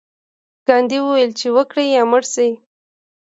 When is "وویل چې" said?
1.01-1.47